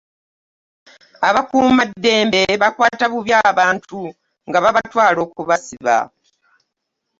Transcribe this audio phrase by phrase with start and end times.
[1.27, 3.99] abakuuma ddembe bakwata bubi abantu
[4.47, 5.97] nga babatwala okubasiba.